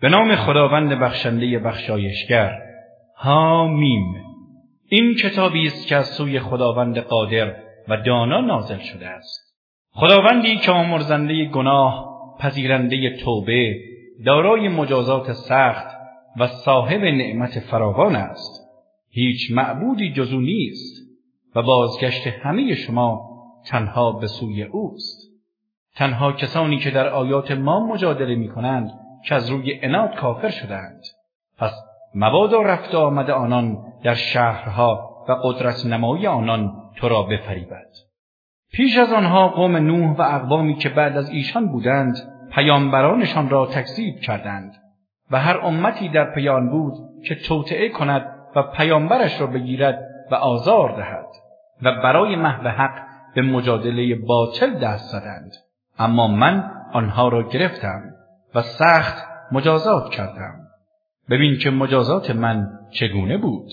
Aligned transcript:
به 0.00 0.08
نام 0.08 0.36
خداوند 0.36 0.92
بخشنده 0.92 1.58
بخشایشگر. 1.58 2.58
هامیم 3.16 4.14
این 4.88 5.14
کتابی 5.14 5.66
است 5.66 5.86
که 5.86 5.96
از 5.96 6.06
سوی 6.06 6.40
خداوند 6.40 6.98
قادر 6.98 7.56
و 7.88 7.96
دانا 7.96 8.40
نازل 8.40 8.78
شده 8.78 9.08
است. 9.08 9.58
خداوندی 9.90 10.56
که 10.56 10.72
آمرزنده 10.72 11.44
گناه 11.44 12.08
پذیرنده 12.40 13.16
توبه 13.16 13.76
دارای 14.26 14.68
مجازات 14.68 15.32
سخت 15.32 15.86
و 16.36 16.46
صاحب 16.46 17.04
نعمت 17.04 17.58
فراوان 17.58 18.16
است. 18.16 18.68
هیچ 19.10 19.50
معبودی 19.50 20.12
جزو 20.12 20.40
نیست 20.40 21.08
و 21.54 21.62
بازگشت 21.62 22.26
همه 22.26 22.74
شما 22.74 23.28
تنها 23.66 24.12
به 24.12 24.26
سوی 24.26 24.62
اوست. 24.62 25.28
تنها 25.96 26.32
کسانی 26.32 26.78
که 26.78 26.90
در 26.90 27.08
آیات 27.08 27.50
ما 27.50 27.86
مجادله 27.86 28.34
می 28.34 28.48
کنند 28.48 28.90
که 29.24 29.34
از 29.34 29.50
روی 29.50 29.80
اناد 29.82 30.14
کافر 30.14 30.48
شدند 30.48 31.02
پس 31.58 31.72
مبادا 32.14 32.62
رفت 32.62 32.94
آمد 32.94 33.30
آنان 33.30 33.78
در 34.04 34.14
شهرها 34.14 35.24
و 35.28 35.32
قدرت 35.32 35.86
نمایی 35.86 36.26
آنان 36.26 36.72
تو 36.96 37.08
را 37.08 37.22
بفریبد. 37.22 37.88
پیش 38.72 38.98
از 38.98 39.12
آنها 39.12 39.48
قوم 39.48 39.76
نوح 39.76 40.16
و 40.16 40.22
اقوامی 40.22 40.74
که 40.74 40.88
بعد 40.88 41.16
از 41.16 41.30
ایشان 41.30 41.68
بودند 41.68 42.16
پیامبرانشان 42.52 43.48
را 43.48 43.66
تکذیب 43.66 44.20
کردند 44.20 44.72
و 45.30 45.40
هر 45.40 45.58
امتی 45.58 46.08
در 46.08 46.34
پیان 46.34 46.70
بود 46.70 46.94
که 47.28 47.34
توطعه 47.34 47.88
کند 47.88 48.26
و 48.56 48.62
پیامبرش 48.62 49.40
را 49.40 49.46
بگیرد 49.46 49.98
و 50.30 50.34
آزار 50.34 50.96
دهد 50.96 51.26
و 51.82 52.02
برای 52.02 52.36
محو 52.36 52.68
حق 52.68 53.08
به 53.34 53.42
مجادله 53.42 54.14
باطل 54.14 54.78
دست 54.78 55.12
زدند. 55.12 55.52
اما 55.98 56.28
من 56.28 56.70
آنها 56.92 57.28
را 57.28 57.42
گرفتم. 57.42 58.02
و 58.58 58.62
سخت 58.62 59.26
مجازات 59.52 60.10
کردم. 60.10 60.54
ببین 61.30 61.58
که 61.58 61.70
مجازات 61.70 62.30
من 62.30 62.68
چگونه 62.90 63.38
بود. 63.38 63.70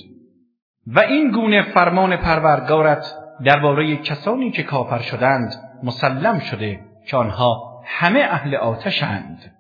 و 0.88 1.00
این 1.00 1.32
گونه 1.32 1.62
فرمان 1.62 2.18
پروردگارت 2.18 3.16
درباره 3.46 3.98
کسانی 3.98 4.52
که 4.52 4.64
کافر 4.64 5.00
شدند 5.00 5.54
مسلم 5.84 6.40
شده 6.40 6.80
که 7.08 7.18
آنها 7.18 7.82
همه 7.86 8.20
اهل 8.20 8.56
آتشند. 8.56 9.56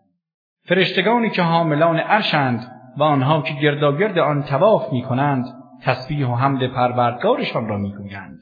فرشتگانی 0.67 1.30
که 1.30 1.41
حاملان 1.41 2.00
عرشند 2.00 2.72
و 2.97 3.03
آنها 3.03 3.41
که 3.41 3.53
گرداگرد 3.53 4.19
آن 4.19 4.44
تواف 4.44 4.94
می 4.94 5.02
کنند 5.02 5.45
تسبیح 5.81 6.28
و 6.28 6.35
حمد 6.35 6.67
پروردگارشان 6.67 7.67
را 7.67 7.78
می‌گویند 7.78 8.39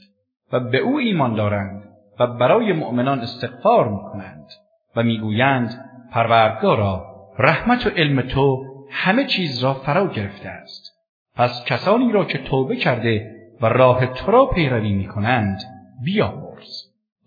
و 0.53 0.59
به 0.59 0.77
او 0.77 0.97
ایمان 0.97 1.36
دارند 1.36 1.83
و 2.19 2.27
برای 2.27 2.73
مؤمنان 2.73 3.19
استغفار 3.19 3.88
می 3.88 4.02
کنند 4.11 4.45
و 4.95 5.03
می‌گویند 5.03 5.92
پروردگارا 6.14 7.06
رحمت 7.39 7.88
و 7.88 7.89
علم 7.89 8.22
تو 8.22 8.66
همه 8.89 9.25
چیز 9.25 9.64
را 9.64 9.73
فرا 9.73 10.08
گرفته 10.08 10.50
است. 10.50 10.94
پس 11.36 11.66
کسانی 11.66 12.11
را 12.11 12.25
که 12.25 12.38
توبه 12.38 12.75
کرده 12.75 13.36
و 13.61 13.66
راه 13.66 14.05
تو 14.05 14.31
را 14.31 14.45
پیروی 14.45 14.94
می 14.94 15.08
کنند 15.08 15.59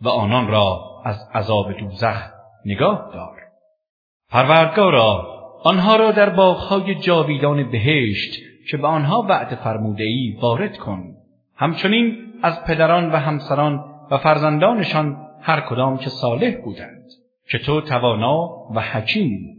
و 0.01 0.09
آنان 0.09 0.49
را 0.49 0.81
از 1.05 1.29
عذاب 1.35 1.73
دوزخ 1.73 2.31
نگاه 2.65 3.11
دار. 3.15 3.37
پروردگارا 4.31 5.27
آنها 5.63 5.97
را 5.97 6.11
در 6.11 6.31
باغهای 6.31 6.95
جاویدان 6.95 7.71
بهشت 7.71 8.43
که 8.71 8.77
به 8.77 8.87
آنها 8.87 9.23
وعده 9.23 9.57
فرموده 9.57 10.05
ای 10.05 10.39
وارد 10.43 10.77
کن. 10.77 11.05
همچنین 11.57 12.17
از 12.43 12.65
پدران 12.65 13.13
و 13.13 13.17
همسران 13.17 13.85
و 14.11 14.19
فرزندانشان 14.19 15.17
هر 15.41 15.61
کدام 15.61 15.99
که 15.99 16.11
صالح 16.11 16.61
بودند. 16.65 17.07
که 17.51 17.59
تو 17.59 17.81
توانا 17.81 18.49
و 18.75 18.81
حکیم. 18.81 19.57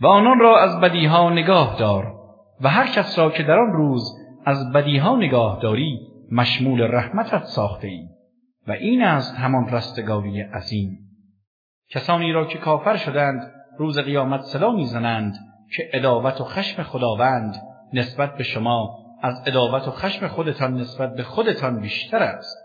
و 0.00 0.06
آنان 0.06 0.38
را 0.38 0.60
از 0.60 0.80
بدیها 0.80 1.30
نگاه 1.30 1.76
دار 1.78 2.14
و 2.60 2.68
هر 2.68 2.86
کس 2.86 3.18
را 3.18 3.30
که 3.30 3.42
در 3.42 3.58
آن 3.58 3.72
روز 3.72 4.02
از 4.46 4.72
بدیها 4.72 5.16
نگاه 5.16 5.58
داری 5.62 5.98
مشمول 6.32 6.80
رحمتت 6.80 7.44
ساخته 7.44 7.88
ای. 7.88 8.08
و 8.66 8.72
این 8.72 9.02
است 9.02 9.36
همان 9.36 9.68
رستگاری 9.68 10.40
عظیم. 10.40 10.98
کسانی 11.90 12.32
را 12.32 12.44
که 12.44 12.58
کافر 12.58 12.96
شدند 12.96 13.52
روز 13.78 13.98
قیامت 13.98 14.40
صدا 14.40 14.72
می‌زنند 14.72 15.34
که 15.76 15.90
اداوت 15.92 16.40
و 16.40 16.44
خشم 16.44 16.82
خداوند 16.82 17.54
نسبت 17.92 18.36
به 18.36 18.44
شما 18.44 18.98
از 19.22 19.42
اداوت 19.46 19.88
و 19.88 19.90
خشم 19.90 20.26
خودتان 20.26 20.74
نسبت 20.74 21.14
به 21.14 21.22
خودتان 21.22 21.80
بیشتر 21.80 22.22
است. 22.22 22.56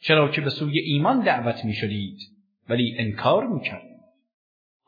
چرا 0.00 0.28
که 0.28 0.40
به 0.40 0.50
سوی 0.50 0.78
ایمان 0.78 1.20
دعوت 1.20 1.64
می 1.64 1.72
شدید 1.72 2.33
ولی 2.68 2.96
انکار 2.98 3.46
می 3.46 3.60
کردید. 3.60 3.94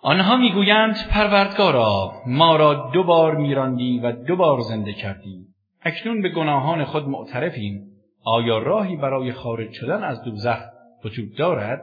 آنها 0.03 0.37
می‌گویند 0.37 0.97
پروردگارا 1.11 2.13
ما 2.27 2.57
را 2.57 2.91
دو 2.95 3.05
بار 3.05 3.37
میراندی 3.37 3.99
و 3.99 4.13
دو 4.13 4.37
بار 4.37 4.61
زنده 4.61 4.93
کردی. 4.93 5.47
اکنون 5.83 6.23
به 6.23 6.29
گناهان 6.29 6.85
خود 6.85 7.09
معترفیم. 7.09 7.83
آیا 8.25 8.59
راهی 8.59 8.97
برای 8.97 9.33
خارج 9.33 9.73
شدن 9.73 10.05
از 10.05 10.23
دوزخ 10.23 10.59
وجود 11.05 11.37
دارد؟ 11.37 11.83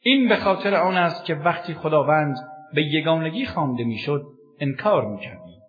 این 0.00 0.28
به 0.28 0.36
خاطر 0.36 0.74
آن 0.74 0.96
است 0.96 1.24
که 1.24 1.34
وقتی 1.34 1.74
خداوند 1.74 2.36
به 2.74 2.82
یگانگی 2.82 3.46
خوانده 3.46 3.84
می‌شد 3.84 4.22
انکار 4.60 5.06
می‌کردید 5.06 5.62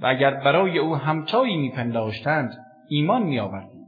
و 0.00 0.06
اگر 0.06 0.30
برای 0.30 0.78
او 0.78 0.96
همتایی 0.96 1.56
میپنداشتند 1.56 2.58
ایمان 2.88 3.22
میآوردید. 3.22 3.78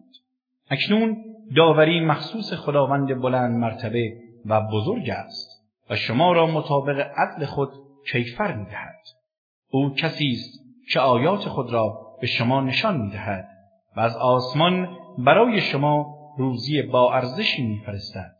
اکنون 0.70 1.16
داوری 1.56 2.00
مخصوص 2.00 2.52
خداوند 2.52 3.20
بلند 3.22 3.56
مرتبه 3.58 4.29
و 4.46 4.60
بزرگ 4.60 5.10
است 5.10 5.50
و 5.90 5.96
شما 5.96 6.32
را 6.32 6.46
مطابق 6.46 7.10
عدل 7.16 7.46
خود 7.46 7.70
کیفر 8.12 8.56
می‌دهد. 8.56 9.00
او 9.70 9.94
کسی 9.94 10.30
است 10.30 10.60
که 10.92 11.00
آیات 11.00 11.48
خود 11.48 11.72
را 11.72 12.16
به 12.20 12.26
شما 12.26 12.60
نشان 12.60 13.00
می‌دهد 13.00 13.48
و 13.96 14.00
از 14.00 14.16
آسمان 14.16 14.96
برای 15.18 15.60
شما 15.60 16.16
روزی 16.38 16.82
با 16.82 17.14
ارزشی 17.14 17.66
میفرستد. 17.66 18.36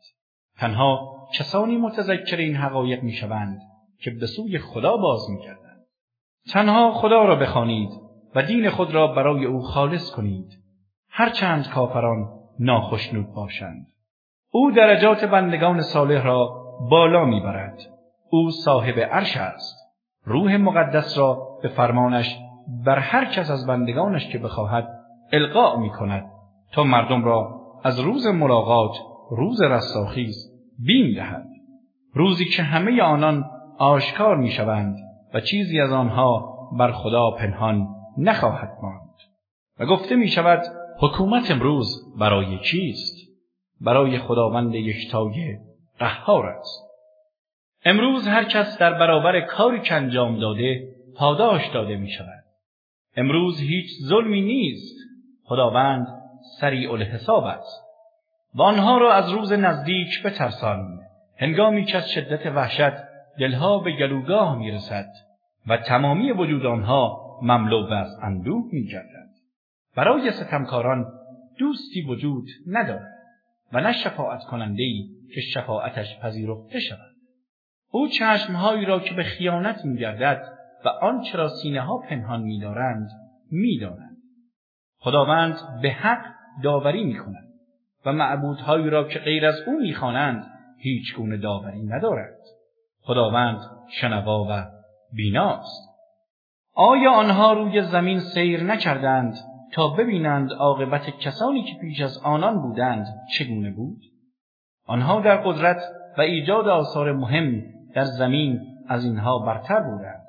تنها 0.58 1.16
کسانی 1.34 1.76
متذکر 1.76 2.36
این 2.36 2.56
حقایق 2.56 3.02
می‌شوند 3.02 3.60
که 4.02 4.10
به 4.10 4.26
سوی 4.26 4.58
خدا 4.58 4.96
باز 4.96 5.30
می‌کردند 5.30 5.86
تنها 6.52 6.92
خدا 6.92 7.24
را 7.24 7.36
بخوانید 7.36 7.90
و 8.34 8.42
دین 8.42 8.70
خود 8.70 8.94
را 8.94 9.06
برای 9.06 9.44
او 9.44 9.62
خالص 9.62 10.10
کنید. 10.10 10.62
هرچند 11.08 11.68
کافران 11.68 12.28
ناخشنود 12.58 13.32
باشند. 13.34 13.86
او 14.52 14.70
درجات 14.70 15.24
بندگان 15.24 15.80
صالح 15.80 16.22
را 16.22 16.48
بالا 16.90 17.24
می‌برد. 17.24 17.78
او 18.30 18.50
صاحب 18.50 18.98
عرش 18.98 19.36
است. 19.36 19.76
روح 20.24 20.56
مقدس 20.56 21.18
را 21.18 21.58
به 21.62 21.68
فرمانش 21.68 22.38
بر 22.86 22.98
هر 22.98 23.24
کس 23.24 23.50
از 23.50 23.66
بندگانش 23.66 24.28
که 24.28 24.38
بخواهد 24.38 24.88
القاء 25.32 25.76
می 25.76 25.90
کند 25.90 26.24
تا 26.72 26.84
مردم 26.84 27.24
را 27.24 27.60
از 27.84 28.00
روز 28.00 28.26
ملاقات 28.26 28.96
روز 29.30 29.62
رستاخیز 29.62 30.36
بیم 30.78 31.14
دهد. 31.14 31.46
روزی 32.14 32.44
که 32.44 32.62
همه 32.62 33.02
آنان 33.02 33.44
آشکار 33.78 34.36
می 34.36 34.50
شوند 34.50 34.96
و 35.34 35.40
چیزی 35.40 35.80
از 35.80 35.92
آنها 35.92 36.56
بر 36.78 36.92
خدا 36.92 37.30
پنهان 37.30 37.88
نخواهد 38.18 38.70
ماند. 38.82 39.10
و 39.80 39.86
گفته 39.86 40.16
می 40.16 40.28
شود 40.28 40.62
حکومت 41.00 41.50
امروز 41.50 42.16
برای 42.18 42.58
چیست؟ 42.58 43.19
برای 43.80 44.18
خداوند 44.18 44.74
یکتای 44.74 45.58
قهار 45.98 46.46
است. 46.46 46.90
امروز 47.84 48.28
هر 48.28 48.44
کس 48.44 48.78
در 48.78 48.94
برابر 48.94 49.40
کاری 49.40 49.80
که 49.80 49.94
انجام 49.94 50.40
داده 50.40 50.88
پاداش 51.16 51.68
داده 51.74 51.96
می 51.96 52.10
شود 52.10 52.44
امروز 53.16 53.60
هیچ 53.60 53.86
ظلمی 54.02 54.40
نیست. 54.40 54.96
خداوند 55.44 56.06
سریع 56.60 56.92
الحساب 56.92 57.44
است. 57.44 57.82
و 58.54 58.62
آنها 58.62 58.98
را 58.98 59.12
از 59.12 59.30
روز 59.32 59.52
نزدیک 59.52 60.22
بترسان. 60.22 61.00
هنگامی 61.36 61.84
که 61.84 61.96
از 61.96 62.10
شدت 62.10 62.46
وحشت 62.46 62.92
دلها 63.38 63.78
به 63.78 63.92
گلوگاه 63.96 64.58
می‌رسد 64.58 65.06
و 65.66 65.76
تمامی 65.76 66.32
وجود 66.32 66.66
آنها 66.66 67.20
مملو 67.42 67.92
از 67.92 68.18
اندوه 68.22 68.64
میگردد. 68.72 69.30
برای 69.96 70.30
ستمکاران 70.30 71.06
دوستی 71.58 72.02
وجود 72.02 72.44
ندارد. 72.66 73.19
و 73.72 73.80
نه 73.80 73.92
شفاعت 73.92 74.44
کننده 74.44 74.82
ای 74.82 75.08
که 75.34 75.40
شفاعتش 75.40 76.18
پذیرفته 76.18 76.80
شود. 76.80 77.10
او 77.90 78.08
چشمهایی 78.08 78.84
را 78.84 79.00
که 79.00 79.14
به 79.14 79.22
خیانت 79.22 79.84
میگردد 79.84 80.58
و 80.84 80.88
آنچه 80.88 81.38
را 81.38 81.48
سینه 81.48 81.80
ها 81.80 81.98
پنهان 81.98 82.40
میدارند 82.42 83.10
می‌دانند 83.50 84.16
خداوند 84.98 85.80
به 85.82 85.90
حق 85.90 86.24
داوری 86.62 87.04
می‌کند 87.04 87.48
و 88.06 88.12
معبودهایی 88.12 88.90
را 88.90 89.08
که 89.08 89.18
غیر 89.18 89.46
از 89.46 89.60
او 89.66 89.80
می‌خوانند 89.80 90.46
هیچ 90.78 91.16
گونه 91.16 91.36
داوری 91.36 91.82
ندارد. 91.82 92.38
خداوند 93.00 93.60
شنوا 93.90 94.46
و 94.50 94.64
بیناست 95.12 95.90
آیا 96.74 97.12
آنها 97.12 97.52
روی 97.52 97.82
زمین 97.82 98.20
سیر 98.20 98.62
نکردند؟ 98.62 99.34
تا 99.72 99.88
ببینند 99.88 100.52
عاقبت 100.52 101.10
کسانی 101.10 101.62
که 101.62 101.74
پیش 101.80 102.00
از 102.00 102.18
آنان 102.18 102.62
بودند 102.62 103.06
چگونه 103.38 103.70
بود. 103.70 104.00
آنها 104.86 105.20
در 105.20 105.36
قدرت 105.36 105.82
و 106.18 106.20
ایجاد 106.20 106.68
آثار 106.68 107.12
مهم 107.12 107.62
در 107.94 108.04
زمین 108.04 108.60
از 108.88 109.04
اینها 109.04 109.38
برتر 109.38 109.80
بودند. 109.80 110.22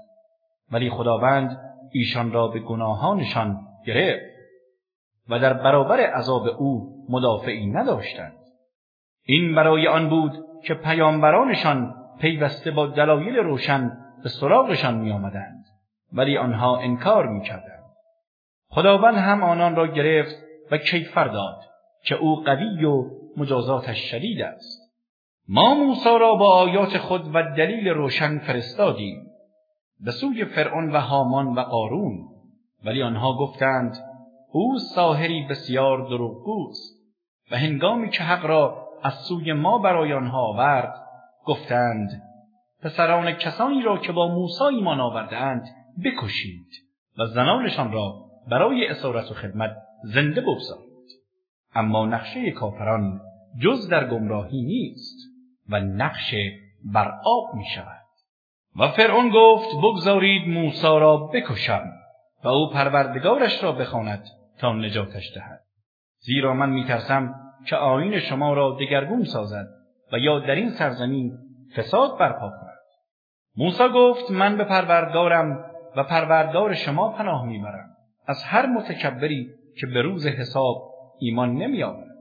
ولی 0.72 0.90
خداوند 0.90 1.58
ایشان 1.92 2.32
را 2.32 2.48
به 2.48 2.60
گناهانشان 2.60 3.60
گرفت 3.86 4.32
و 5.30 5.40
در 5.40 5.54
برابر 5.54 6.00
عذاب 6.00 6.48
او 6.48 6.96
مدافعی 7.10 7.68
نداشتند. 7.68 8.34
این 9.26 9.56
برای 9.56 9.88
آن 9.88 10.10
بود 10.10 10.32
که 10.64 10.74
پیامبرانشان 10.74 11.96
پیوسته 12.20 12.72
با 12.72 12.88
دلایل 12.88 13.36
روشن 13.36 13.92
به 14.24 14.30
سراغشان 14.30 14.98
می 14.98 15.12
آمدند 15.12 15.66
ولی 16.14 16.38
آنها 16.38 16.78
انکار 16.78 17.28
می 17.28 17.42
کردند. 17.42 17.81
خداوند 18.74 19.16
هم 19.16 19.44
آنان 19.44 19.76
را 19.76 19.88
گرفت 19.88 20.36
و 20.72 20.78
کیفر 20.78 21.28
داد 21.28 21.60
که 22.06 22.16
او 22.16 22.36
قوی 22.36 22.86
و 22.86 23.04
مجازاتش 23.38 23.98
شدید 23.98 24.42
است. 24.42 24.82
ما 25.48 25.74
موسی 25.74 26.20
را 26.20 26.36
با 26.36 26.56
آیات 26.56 26.98
خود 26.98 27.36
و 27.36 27.44
دلیل 27.58 27.88
روشن 27.88 28.40
فرستادیم. 28.40 29.28
به 30.00 30.12
سوی 30.12 30.46
فرعون 30.46 30.92
و 30.92 31.00
هامان 31.00 31.48
و 31.48 31.60
قارون 31.60 32.28
ولی 32.86 33.04
آنها 33.04 33.38
گفتند 33.38 33.98
او 34.52 34.80
ساهری 34.96 35.48
بسیار 35.50 36.10
دروغگوست. 36.10 37.02
و 37.52 37.58
هنگامی 37.58 38.10
که 38.10 38.24
حق 38.24 38.46
را 38.46 38.88
از 39.04 39.14
سوی 39.14 39.54
ما 39.54 39.78
برای 39.78 40.14
آنها 40.14 40.42
آورد 40.42 40.94
گفتند 41.46 42.24
پسران 42.84 43.32
کسانی 43.32 43.82
را 43.82 43.98
که 43.98 44.12
با 44.12 44.28
موسی 44.28 44.64
ایمان 44.64 45.00
آوردهاند 45.00 45.64
بکشید 46.06 46.68
و 47.20 47.26
زنانشان 47.26 47.92
را 47.92 48.31
برای 48.48 48.88
اسارت 48.88 49.32
و 49.32 49.34
خدمت 49.34 49.78
زنده 50.04 50.42
بگذارید 50.42 50.92
اما 51.76 52.06
نقشه 52.06 52.52
کافران 52.52 53.22
جز 53.62 53.90
در 53.90 54.08
گمراهی 54.08 54.62
نیست 54.62 55.18
و 55.70 55.80
نقش 55.80 56.36
بر 56.94 57.12
آب 57.24 57.56
می 57.56 57.66
شود. 57.76 58.02
و 58.80 58.88
فرعون 58.88 59.30
گفت 59.30 59.70
بگذارید 59.84 60.48
موسی 60.48 60.88
را 60.88 61.18
بکشم 61.18 61.92
و 62.44 62.48
او 62.48 62.70
پروردگارش 62.70 63.64
را 63.64 63.72
بخواند 63.72 64.24
تا 64.60 64.74
نجاتش 64.74 65.32
دهد. 65.36 65.62
زیرا 66.20 66.54
من 66.54 66.70
میترسم 66.70 67.36
که 67.68 67.76
آین 67.76 68.20
شما 68.20 68.54
را 68.54 68.78
دگرگون 68.80 69.24
سازد 69.24 69.68
و 70.14 70.18
یا 70.18 70.40
در 70.40 70.56
این 70.56 70.70
سرزمین 70.70 71.38
فساد 71.76 72.18
برپا 72.18 72.50
کند. 72.50 72.78
موسی 73.58 73.90
گفت 73.96 74.32
من 74.32 74.58
به 74.58 74.64
پروردگارم 74.64 75.66
و 75.96 76.04
پروردگار 76.04 76.74
شما 76.74 77.10
پناه 77.10 77.46
می‌برم. 77.46 77.91
از 78.32 78.44
هر 78.44 78.66
متکبری 78.66 79.50
که 79.80 79.88
به 79.88 80.02
روز 80.02 80.28
حساب 80.28 80.94
ایمان 81.20 81.56
نمیآورد. 81.56 82.16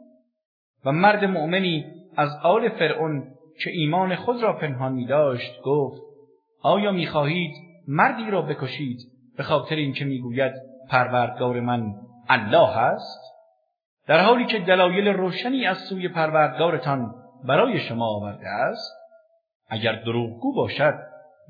و 0.85 0.93
مرد 0.93 1.25
مؤمنی 1.25 1.85
از 2.17 2.37
آل 2.43 2.69
فرعون 2.69 3.35
که 3.63 3.71
ایمان 3.71 4.15
خود 4.15 4.43
را 4.43 4.53
پنهان 4.53 4.93
می 4.93 5.07
داشت 5.07 5.63
گفت 5.65 6.03
آیا 6.63 6.93
می‌خواهید 6.93 7.51
مردی 7.89 8.31
را 8.31 8.43
بکشید 8.43 8.99
به 9.37 9.43
خاطر 9.43 9.77
اینکه 9.77 10.05
می‌گوید 10.05 10.53
پروردگار 10.89 11.61
من 11.61 11.95
الله 12.29 12.79
است؟ 12.79 13.21
در 14.07 14.21
حالی 14.21 14.45
که 14.45 14.59
دلایل 14.59 15.09
روشنی 15.09 15.67
از 15.67 15.79
سوی 15.79 16.09
پروردگارتان 16.09 17.15
برای 17.45 17.79
شما 17.79 18.07
آورده 18.07 18.49
است 18.49 18.93
اگر 19.69 19.93
دروغگو 19.93 20.55
باشد 20.55 20.95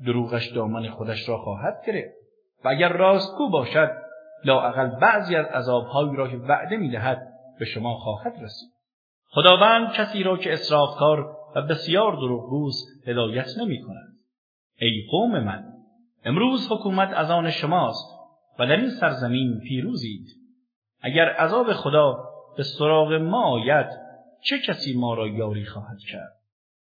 دروغش 0.05 0.51
دامن 0.51 0.89
خودش 0.89 1.29
را 1.29 1.37
خواهد 1.37 1.83
گرفت. 1.87 2.15
و 2.63 2.69
اگر 2.69 2.89
راستگو 2.89 3.49
باشد 3.49 4.00
لااقل 4.45 4.99
بعضی 4.99 5.35
از 5.35 5.45
عذابهایی 5.45 6.15
را 6.15 6.27
که 6.27 6.37
وعده 6.37 6.77
می‌دهد 6.77 7.27
به 7.59 7.65
شما 7.65 7.95
خواهد 7.95 8.33
رسید. 8.41 8.71
خداوند 9.27 9.91
کسی 9.91 10.23
را 10.23 10.37
که 10.37 10.53
اسرافکار 10.53 11.37
و 11.55 11.61
بسیار 11.61 12.15
دروغگوست 12.15 13.07
هدایت 13.07 13.47
نمی 13.57 13.81
کند. 13.81 14.17
ای 14.79 15.07
قوم 15.11 15.39
من 15.39 15.63
امروز 16.25 16.71
حکومت 16.71 17.13
از 17.13 17.31
آن 17.31 17.49
شماست 17.49 18.07
و 18.59 18.65
در 18.67 18.75
این 18.75 18.89
سرزمین 18.89 19.59
پیروزید. 19.59 20.27
اگر 21.01 21.29
عذاب 21.29 21.73
خدا 21.73 22.17
به 22.57 22.63
سراغ 22.63 23.13
ما 23.13 23.43
آید 23.43 23.87
چه 24.43 24.59
کسی 24.59 24.99
ما 24.99 25.13
را 25.13 25.27
یاری 25.27 25.65
خواهد 25.65 25.97
کرد؟ 26.11 26.33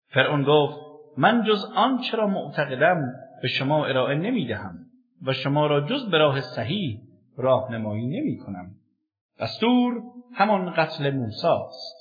فرعون 0.08 0.42
گفت 0.42 0.78
من 1.16 1.44
جز 1.44 1.64
آن 1.76 1.98
چرا 1.98 2.26
معتقدم 2.26 3.12
به 3.42 3.48
شما 3.48 3.86
ارائه 3.86 4.14
نمی 4.14 4.46
دهم 4.46 4.78
و 5.22 5.32
شما 5.32 5.66
را 5.66 5.80
جز 5.80 6.10
به 6.10 6.18
راه 6.18 6.40
صحیح 6.40 7.00
راهنمایی 7.36 8.06
نمی 8.06 8.36
کنم 8.36 8.70
دستور 9.40 10.02
همان 10.34 10.70
قتل 10.70 11.10
موساست. 11.10 11.96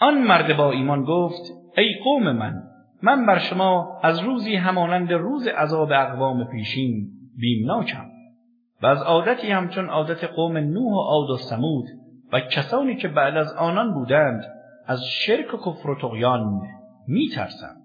آن 0.00 0.22
مرد 0.22 0.56
با 0.56 0.70
ایمان 0.70 1.04
گفت 1.04 1.42
ای 1.76 1.94
قوم 2.04 2.32
من 2.32 2.62
من 3.02 3.26
بر 3.26 3.38
شما 3.38 4.00
از 4.02 4.20
روزی 4.20 4.56
همانند 4.56 5.12
روز 5.12 5.46
عذاب 5.46 5.92
اقوام 5.92 6.44
پیشین 6.44 7.10
بیمناکم. 7.36 8.10
و 8.82 8.86
از 8.86 9.02
عادتی 9.02 9.50
همچون 9.50 9.88
عادت 9.88 10.24
قوم 10.24 10.56
نوح 10.56 10.92
و 10.92 11.00
عاد 11.00 11.30
و 11.30 11.36
سمود 11.36 11.84
و 12.32 12.40
کسانی 12.40 12.96
که 12.96 13.08
بعد 13.08 13.36
از 13.36 13.52
آنان 13.52 13.94
بودند 13.94 14.44
از 14.86 15.04
شرک 15.04 15.54
و 15.54 15.56
کفر 15.56 15.90
و 15.90 16.00
تقیان 16.00 16.60
میترسم. 17.08 17.76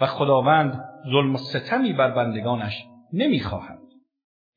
و 0.00 0.06
خداوند 0.06 0.84
ظلم 1.12 1.34
و 1.34 1.38
ستمی 1.38 1.92
بر 1.92 2.10
بندگانش 2.10 2.84
نمی‌خواهد. 3.12 3.78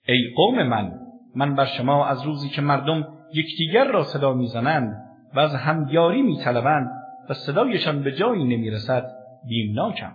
ای 0.08 0.34
قوم 0.36 0.64
من 0.64 1.03
من 1.36 1.56
بر 1.56 1.66
شما 1.66 2.06
از 2.06 2.22
روزی 2.22 2.50
که 2.50 2.62
مردم 2.62 3.08
یکدیگر 3.34 3.84
را 3.84 4.04
صدا 4.04 4.34
می‌زنند 4.34 5.04
و 5.36 5.40
از 5.40 5.56
همیاری 5.56 6.22
میطلبند 6.22 6.92
و 7.30 7.34
صدایشان 7.34 8.04
به 8.04 8.12
جایی 8.12 8.44
نمی‌رسد 8.44 9.12
بیمناکم. 9.48 10.14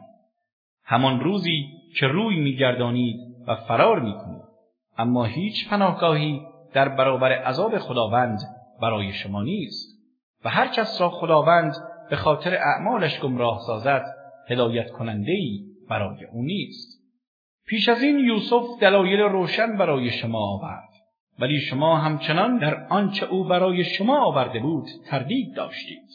همان 0.84 1.20
روزی 1.20 1.66
که 1.98 2.06
روی 2.06 2.40
میگردانید 2.40 3.16
و 3.46 3.56
فرار 3.56 4.00
می‌کنید. 4.00 4.42
اما 4.98 5.24
هیچ 5.24 5.68
پناهگاهی 5.68 6.40
در 6.72 6.88
برابر 6.88 7.32
عذاب 7.32 7.78
خداوند 7.78 8.38
برای 8.82 9.12
شما 9.12 9.42
نیست 9.42 9.98
و 10.44 10.48
هر 10.48 10.66
کس 10.66 11.00
را 11.00 11.10
خداوند 11.10 11.74
به 12.10 12.16
خاطر 12.16 12.54
اعمالش 12.54 13.20
گمراه 13.20 13.58
سازد 13.66 14.04
هدایت 14.48 14.90
کننده 14.90 15.32
ای 15.32 15.60
برای 15.90 16.24
او 16.24 16.42
نیست. 16.42 16.98
پیش 17.66 17.88
از 17.88 18.02
این 18.02 18.18
یوسف 18.18 18.64
دلایل 18.80 19.20
روشن 19.20 19.76
برای 19.76 20.10
شما 20.10 20.38
آورد. 20.38 20.87
ولی 21.38 21.60
شما 21.60 21.96
همچنان 21.96 22.58
در 22.58 22.86
آنچه 22.88 23.26
او 23.26 23.44
برای 23.44 23.84
شما 23.84 24.24
آورده 24.24 24.60
بود 24.60 24.86
تردید 25.06 25.54
داشتید 25.56 26.08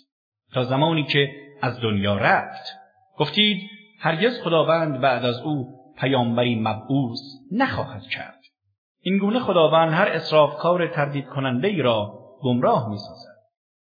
تا 0.54 0.64
زمانی 0.64 1.04
که 1.04 1.30
از 1.62 1.82
دنیا 1.82 2.18
رفت. 2.18 2.76
گفتید 3.18 3.70
هرگز 4.00 4.42
خداوند 4.42 5.02
بعد 5.02 5.26
از 5.26 5.40
او 5.40 5.68
پیامبری 5.98 6.56
مبعوث 6.56 7.20
نخواهد 7.52 8.04
کرد. 8.04 8.40
این 9.02 9.18
گونه 9.18 9.40
خداوند 9.40 9.94
هر 9.94 10.08
اصرافکار 10.08 10.88
تردید 10.88 11.26
کننده 11.26 11.68
ای 11.68 11.82
را 11.82 12.20
گمراه 12.42 12.90
می 12.90 12.98
سازد. 12.98 13.34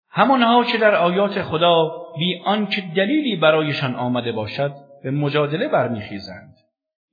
همانها 0.09 0.63
که 0.63 0.77
در 0.77 0.95
آیات 0.95 1.41
خدا 1.41 1.91
بی 2.17 2.41
آنکه 2.45 2.83
دلیلی 2.95 3.35
برایشان 3.35 3.95
آمده 3.95 4.31
باشد 4.31 4.73
به 5.03 5.11
مجادله 5.11 5.67
برمیخیزند. 5.67 6.53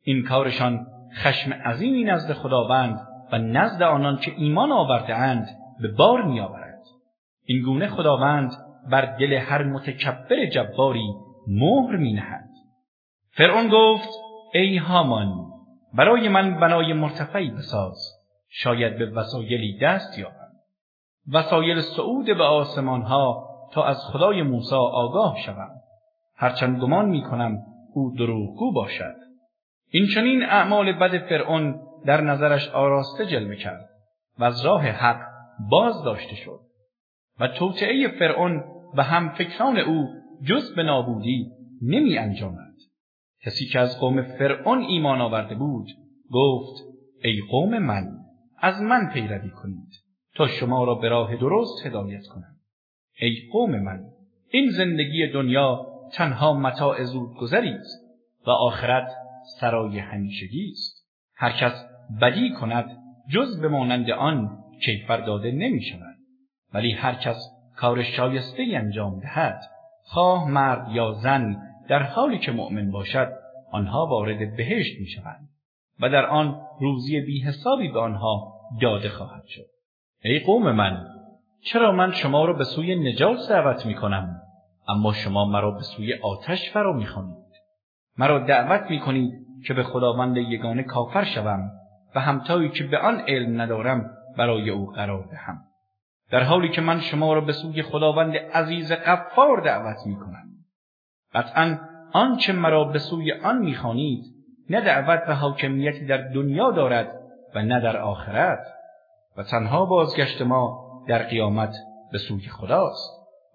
این 0.03 0.23
کارشان 0.23 0.87
خشم 1.17 1.53
عظیمی 1.53 2.05
نزد 2.05 2.33
خداوند 2.33 3.10
و 3.33 3.39
نزد 3.39 3.83
آنان 3.83 4.17
که 4.17 4.33
ایمان 4.37 4.73
آورده 4.73 5.15
اند 5.15 5.49
به 5.83 5.89
بار 5.89 6.23
می 6.23 6.41
آورد. 6.41 6.81
این 7.45 7.63
گونه 7.63 7.89
خداوند 7.89 8.51
بر 8.91 9.17
دل 9.17 9.33
هر 9.33 9.63
متکبر 9.63 10.47
جباری 10.47 11.15
مهر 11.47 11.97
می 11.97 12.13
نهد. 12.13 12.51
فرعون 13.31 13.69
گفت 13.69 14.09
ای 14.55 14.77
هامان 14.77 15.51
برای 15.95 16.29
من 16.29 16.61
بنای 16.61 16.93
مرتفعی 16.93 17.51
بساز 17.51 17.97
شاید 18.49 18.99
به 18.99 19.11
وسایلی 19.11 19.79
دست 19.83 20.19
یابم 20.19 20.51
وسایل 21.33 21.81
صعود 21.81 22.27
به 22.27 22.45
آسمان 22.45 23.03
ها 23.03 23.49
تا 23.73 23.85
از 23.85 23.97
خدای 24.13 24.43
موسی 24.43 24.75
آگاه 24.75 25.37
شوم 25.47 25.71
هرچند 26.37 26.81
گمان 26.81 27.09
می 27.09 27.23
کنم 27.23 27.59
او 27.95 28.15
دروغگو 28.19 28.73
باشد 28.73 29.15
این 29.91 30.07
چنین 30.15 30.43
اعمال 30.43 30.93
بد 30.93 31.29
فرعون 31.29 31.81
در 32.07 32.21
نظرش 32.21 32.69
آراسته 32.69 33.26
جلوه 33.26 33.57
کرد 33.57 33.90
و 34.38 34.45
از 34.45 34.64
راه 34.64 34.83
حق 34.83 35.26
باز 35.71 36.04
داشته 36.04 36.35
شد 36.35 36.61
و 37.40 37.49
توطعه 37.49 38.09
فرعون 38.19 38.64
و 38.95 39.02
هم 39.02 39.28
فکران 39.28 39.78
او 39.78 40.09
جز 40.49 40.75
به 40.75 40.83
نابودی 40.83 41.47
نمی 41.83 42.19
انجامد. 42.19 42.71
کسی 43.45 43.66
که 43.66 43.78
از 43.80 44.00
قوم 44.00 44.23
فرعون 44.23 44.78
ایمان 44.78 45.21
آورده 45.21 45.54
بود 45.54 45.87
گفت 46.30 46.83
ای 47.25 47.40
قوم 47.50 47.78
من 47.78 48.09
از 48.59 48.83
من 48.83 49.11
پیروی 49.12 49.50
کنید 49.50 49.92
تا 50.35 50.47
شما 50.47 50.85
را 50.85 50.95
به 50.95 51.09
راه 51.09 51.37
درست 51.37 51.87
هدایت 51.87 52.26
کنم 52.26 52.57
ای 53.21 53.37
قوم 53.52 53.78
من 53.78 54.04
این 54.50 54.71
زندگی 54.71 55.26
دنیا 55.33 55.87
تنها 56.12 56.54
متاع 56.54 57.02
زود 57.02 57.37
گذری 57.37 57.71
است 57.71 58.00
و 58.47 58.50
آخرت 58.50 59.09
سرای 59.61 59.99
همیشگی 59.99 60.71
است 60.71 61.07
هر 61.35 61.52
کس 61.52 61.90
بدی 62.21 62.50
کند 62.50 62.97
جز 63.29 63.61
به 63.61 63.69
مانند 63.69 64.11
آن 64.11 64.59
کیفر 64.85 65.17
داده 65.17 65.50
نمی 65.50 65.83
شود 65.83 66.17
ولی 66.75 66.93
هر 66.93 67.14
کس 67.14 67.37
کار 67.76 68.02
شایسته 68.02 68.62
انجام 68.75 69.21
دهد 69.21 69.61
خواه 70.02 70.50
مرد 70.50 70.88
یا 70.93 71.12
زن 71.12 71.57
در 71.88 72.02
حالی 72.02 72.38
که 72.38 72.52
مؤمن 72.52 72.90
باشد 72.90 73.33
آنها 73.73 74.07
وارد 74.07 74.57
بهشت 74.57 75.00
می 75.00 75.07
شوند 75.07 75.49
و 76.00 76.09
در 76.09 76.26
آن 76.26 76.61
روزی 76.81 77.21
بی 77.21 77.40
حسابی 77.40 77.88
به 77.88 78.00
آنها 78.00 78.52
داده 78.81 79.09
خواهد 79.09 79.45
شد. 79.47 79.67
ای 80.25 80.38
قوم 80.38 80.73
من 80.73 81.07
چرا 81.64 81.93
من 81.93 82.12
شما 82.12 82.45
را 82.45 82.52
به 82.52 82.64
سوی 82.64 83.12
نجات 83.12 83.38
دعوت 83.49 83.87
می 83.87 83.95
کنم 83.95 84.40
اما 84.88 85.12
شما 85.12 85.45
مرا 85.45 85.71
به 85.71 85.83
سوی 85.83 86.14
آتش 86.14 86.71
فرا 86.71 86.93
می 86.93 87.07
مرا 88.19 88.38
دعوت 88.38 88.90
می 88.90 89.00
کنید 89.00 89.33
که 89.67 89.75
به 89.75 89.83
خداوند 89.83 90.37
یگانه 90.37 90.83
کافر 90.83 91.25
شوم 91.25 91.71
و 92.14 92.21
همتایی 92.21 92.69
که 92.69 92.85
به 92.85 92.99
آن 92.99 93.21
علم 93.21 93.61
ندارم 93.61 94.11
برای 94.38 94.71
او 94.71 94.87
قرار 94.87 95.29
دهم. 95.31 95.61
در 96.31 96.43
حالی 96.43 96.69
که 96.69 96.81
من 96.81 97.00
شما 97.00 97.35
را 97.35 97.40
به 97.40 97.52
سوی 97.52 97.83
خداوند 97.83 98.37
عزیز 98.37 98.93
غفار 98.93 99.61
دعوت 99.61 99.97
می 100.07 100.17
کنم. 100.17 100.45
قطعا 101.35 101.79
آنچه 102.12 102.52
مرا 102.52 102.85
به 102.85 102.99
سوی 102.99 103.33
آن 103.33 103.59
می‌خوانید 103.59 104.25
نه 104.71 104.81
دعوت 104.81 105.23
و 105.29 105.35
حاکمیتی 105.35 106.07
در 106.07 106.29
دنیا 106.29 106.71
دارد 106.71 107.21
و 107.55 107.62
نه 107.62 107.81
در 107.81 107.97
آخرت 107.97 108.67
و 109.37 109.43
تنها 109.43 109.85
بازگشت 109.85 110.43
ما 110.43 110.90
در 111.09 111.23
قیامت 111.23 111.75
به 112.12 112.19
سوی 112.19 112.49
خداست 112.49 113.11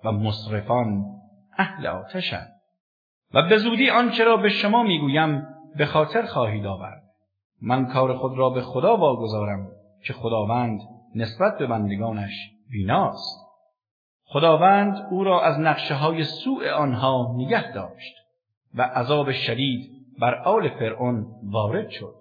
و 0.05 0.12
مصرفان 0.12 1.05
اهل 1.57 1.88
آتشند 1.88 2.51
و 3.33 3.41
به 3.50 3.57
زودی 3.57 3.89
آنچه 3.89 4.24
را 4.24 4.38
به 4.38 4.50
شما 4.50 4.83
می‌گویم 4.83 5.47
به 5.75 5.85
خاطر 5.85 6.25
خواهید 6.25 6.65
آورد 6.65 7.04
من 7.65 7.86
کار 7.86 8.13
خود 8.13 8.38
را 8.38 8.50
به 8.50 8.62
خدا 8.62 8.98
واگذارم 8.98 9.67
که 10.07 10.13
خداوند 10.13 10.79
نسبت 11.15 11.57
به 11.57 11.67
بندگانش 11.67 12.51
بیناست. 12.72 13.45
خداوند 14.25 15.07
او 15.12 15.24
را 15.24 15.41
از 15.41 15.60
نقشه 15.60 15.95
های 15.95 16.24
سوء 16.24 16.72
آنها 16.72 17.34
نگه 17.38 17.74
داشت 17.74 18.15
و 18.75 18.81
عذاب 18.81 19.31
شدید 19.31 19.91
بر 20.19 20.36
آل 20.36 20.69
فرعون 20.69 21.25
وارد 21.43 21.89
شد. 21.89 22.15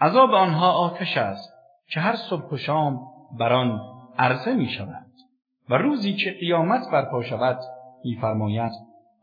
عذاب 0.00 0.30
آنها 0.30 0.72
آتش 0.72 1.16
است 1.16 1.52
که 1.90 2.00
هر 2.00 2.16
صبح 2.16 2.50
و 2.52 2.56
شام 2.56 3.00
بر 3.38 3.52
آن 3.52 3.80
عرضه 4.18 4.54
می 4.54 4.68
شود 4.68 5.06
و 5.70 5.74
روزی 5.74 6.12
که 6.12 6.30
قیامت 6.30 6.90
برپا 6.92 7.22
شود 7.22 7.58
میفرماید 8.04 8.72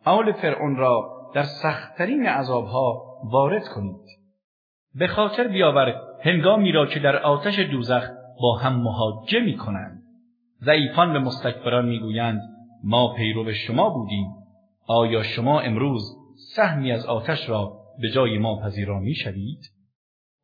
آل 0.05 0.31
فرعون 0.31 0.75
را 0.75 1.09
در 1.35 1.43
سختترین 1.43 2.25
عذابها 2.25 3.03
وارد 3.23 3.67
کنید. 3.67 4.22
به 4.95 5.07
خاطر 5.07 5.47
بیاور 5.47 5.95
هنگامی 6.21 6.71
را 6.71 6.85
که 6.85 6.99
در 6.99 7.17
آتش 7.17 7.59
دوزخ 7.59 8.09
با 8.41 8.57
هم 8.57 8.81
مهاجه 8.81 9.39
می 9.39 9.57
کنند 9.57 10.03
ضعیفان 10.61 11.13
به 11.13 11.19
مستکبران 11.19 11.85
می‌گویند 11.85 12.41
ما 12.83 13.13
پیرو 13.13 13.53
شما 13.53 13.89
بودیم. 13.89 14.27
آیا 14.87 15.23
شما 15.23 15.59
امروز 15.59 16.17
سهمی 16.55 16.91
از 16.91 17.05
آتش 17.05 17.49
را 17.49 17.73
به 18.01 18.09
جای 18.09 18.37
ما 18.37 18.59
پذیرا 18.61 18.99
می‌شوید 18.99 19.59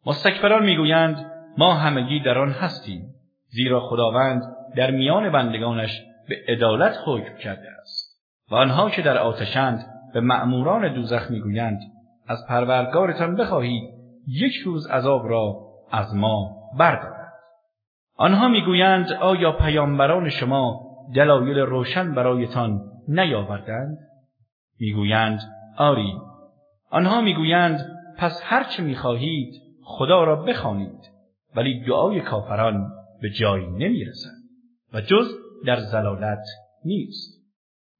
مستکبران 0.06 0.66
می‌گویند 0.66 1.32
ما 1.58 1.74
همگی 1.74 2.20
در 2.20 2.38
آن 2.38 2.52
هستیم. 2.52 3.02
زیرا 3.48 3.80
خداوند 3.80 4.42
در 4.76 4.92
میان 4.92 5.32
بندگانش 5.32 6.02
به 6.30 6.36
عدالت 6.48 6.96
حکم 7.06 7.38
کرده 7.38 7.68
است. 7.82 8.20
و 8.52 8.56
آنها 8.56 8.90
که 8.90 9.02
در 9.02 9.18
آتشند 9.18 9.86
به 10.14 10.22
مأموران 10.22 10.94
دوزخ 10.94 11.32
می‌گویند 11.32 11.80
از 12.28 12.46
پروردگارتان 12.48 13.36
بخواهید 13.36 13.99
یک 14.30 14.54
روز 14.66 14.88
عذاب 14.88 15.30
را 15.30 15.60
از 15.92 16.16
ما 16.16 16.56
بردارد 16.80 17.34
آنها 18.16 18.48
می‌گویند 18.48 19.12
آیا 19.12 19.52
پیامبران 19.52 20.30
شما 20.30 20.90
دلایل 21.16 21.60
روشن 21.60 22.16
برایتان 22.16 22.82
نیاوردند؟ 23.08 23.98
می‌گویند 24.80 25.40
آری. 25.78 26.14
آنها 26.90 27.22
می‌گویند 27.22 27.80
پس 28.18 28.42
هر 28.44 28.64
چه 28.64 28.84
می‌خواهید 28.84 29.54
خدا 29.84 30.24
را 30.24 30.36
بخوانید 30.36 31.00
ولی 31.56 31.86
دعای 31.86 32.22
کافران 32.22 32.92
به 33.22 33.30
جایی 33.30 33.68
نمی‌رسد 33.68 34.40
و 34.94 35.02
جز 35.02 35.28
در 35.66 35.76
زلالت 35.76 36.46
نیست. 36.86 37.40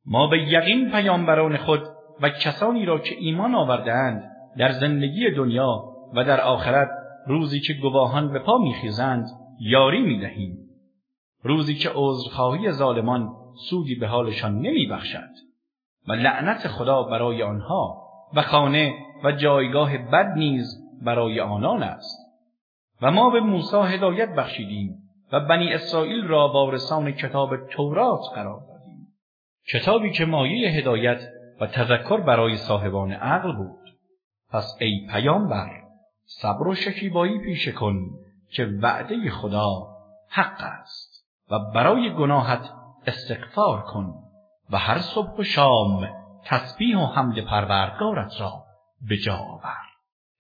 ما 0.06 0.28
به 0.28 0.40
یقین 0.40 0.92
پیامبران 0.92 1.58
خود 1.58 1.82
و 2.22 2.30
کسانی 2.30 2.86
را 2.86 3.00
که 3.00 3.16
ایمان 3.20 3.56
آوردهاند 3.56 4.32
در 4.58 4.72
زندگی 4.72 5.32
دنیا 5.32 5.89
و 6.14 6.24
در 6.24 6.42
آخرت 6.42 6.90
روزی 7.28 7.60
که 7.60 7.74
گواهان 7.74 8.32
به 8.32 8.40
پا 8.40 8.58
میخیزند 8.58 9.26
یاری 9.60 10.02
می‌دهیم. 10.02 10.58
روزی 11.44 11.76
که 11.76 11.90
عذرخواهی 11.96 12.72
ظالمان 12.72 13.30
سودی 13.70 13.96
به 13.96 14.08
حالشان 14.08 14.56
نمیبخشد. 14.56 15.30
و 16.08 16.14
لعنت 16.14 16.68
خدا 16.68 17.04
برای 17.04 17.44
آنها 17.44 18.04
و 18.34 18.42
خانه 18.42 18.94
و 19.24 19.32
جایگاه 19.32 19.98
بد 19.98 20.34
نیز 20.38 20.68
برای 21.02 21.40
آنان 21.40 21.84
است. 21.84 22.20
و 23.02 23.12
ما 23.12 23.30
به 23.30 23.40
موسی 23.40 23.78
هدایت 23.78 24.36
بخشیدیم 24.36 24.96
و 25.32 25.40
بنی 25.40 25.74
اسرائیل 25.74 26.28
را 26.28 26.48
وارثان 26.48 27.12
کتاب 27.12 27.68
تورات 27.68 28.22
قرار 28.36 28.60
دادیم. 28.60 29.08
کتابی 29.74 30.12
که 30.12 30.26
مایه 30.26 30.70
هدایت 30.70 31.22
و 31.62 31.68
تذکر 31.68 32.18
برای 32.18 32.56
صاحبان 32.56 33.12
عقل 33.12 33.52
بود. 33.52 33.80
پس 34.52 34.78
ای 34.82 35.08
پیامبر 35.12 35.89
صبر 36.32 36.68
و 36.68 36.76
شکیبایی 36.76 37.40
پیشه 37.40 37.72
کن 37.72 37.96
که 38.50 38.66
وعده 38.82 39.32
خدا 39.32 39.88
حق 40.30 40.62
است 40.62 41.26
و 41.52 41.60
برای 41.60 42.14
گناهت 42.14 42.70
استغفار 43.08 43.82
کن 43.82 44.14
و 44.70 44.78
هر 44.78 44.98
صبح 44.98 45.38
و 45.38 45.44
شام 45.44 46.10
تسبیح 46.46 46.98
و 46.98 47.06
حمد 47.06 47.40
پروردگارت 47.40 48.42
را 48.42 48.52
به 49.10 49.18
جا 49.18 49.36
آور. 49.36 49.78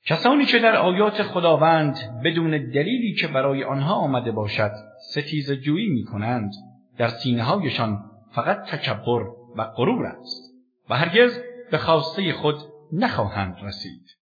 کسانی 0.05 0.45
که 0.45 0.59
در 0.59 0.75
آیات 0.75 1.23
خداوند 1.23 2.21
بدون 2.23 2.51
دلیلی 2.51 3.13
که 3.13 3.27
برای 3.27 3.63
آنها 3.63 3.93
آمده 3.93 4.31
باشد 4.31 4.71
ستیز 5.11 5.51
جویی 5.51 5.89
می 5.89 6.03
کنند 6.03 6.51
در 6.97 7.07
سینه 7.07 7.43
هایشان 7.43 8.03
فقط 8.31 8.65
تکبر 8.65 9.23
و 9.55 9.63
غرور 9.63 10.05
است 10.05 10.53
و 10.89 10.95
هرگز 10.95 11.39
به 11.71 11.77
خواسته 11.77 12.33
خود 12.33 12.55
نخواهند 12.93 13.57
رسید. 13.63 14.18